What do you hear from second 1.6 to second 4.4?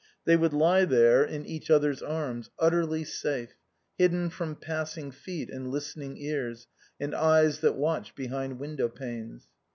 other's arms, utterly safe, hidden